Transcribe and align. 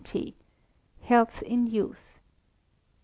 Health 1.01 1.43
in 1.43 1.67
Youth. 1.67 2.17